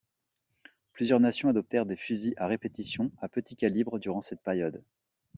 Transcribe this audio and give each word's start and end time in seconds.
Plusieurs 0.93 1.19
nations 1.19 1.49
adoptèrent 1.49 1.85
des 1.85 1.95
fusils 1.95 2.33
à 2.37 2.47
répétition 2.47 3.11
à 3.21 3.29
petit 3.29 3.55
calibre 3.55 3.99
durant 3.99 4.21
cette 4.21 4.41
période. 4.41 4.83